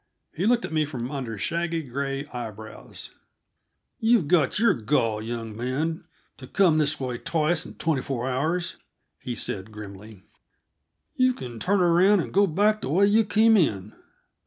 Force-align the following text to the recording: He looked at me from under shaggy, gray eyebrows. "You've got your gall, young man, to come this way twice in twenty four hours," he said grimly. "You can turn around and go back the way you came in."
He 0.33 0.47
looked 0.47 0.65
at 0.65 0.73
me 0.73 0.83
from 0.83 1.11
under 1.11 1.37
shaggy, 1.37 1.83
gray 1.83 2.25
eyebrows. 2.29 3.11
"You've 3.99 4.27
got 4.27 4.57
your 4.57 4.73
gall, 4.73 5.21
young 5.21 5.55
man, 5.55 6.05
to 6.37 6.47
come 6.47 6.79
this 6.79 6.99
way 6.99 7.19
twice 7.19 7.67
in 7.67 7.75
twenty 7.75 8.01
four 8.01 8.27
hours," 8.27 8.77
he 9.19 9.35
said 9.35 9.71
grimly. 9.71 10.23
"You 11.13 11.33
can 11.35 11.59
turn 11.59 11.81
around 11.81 12.19
and 12.19 12.33
go 12.33 12.47
back 12.47 12.81
the 12.81 12.89
way 12.89 13.05
you 13.05 13.23
came 13.23 13.55
in." 13.55 13.93